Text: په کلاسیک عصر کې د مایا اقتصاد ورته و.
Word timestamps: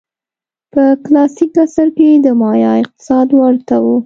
په 0.73 0.83
کلاسیک 1.05 1.53
عصر 1.65 1.87
کې 1.97 2.09
د 2.25 2.27
مایا 2.41 2.71
اقتصاد 2.81 3.27
ورته 3.39 3.75
و. 3.83 3.85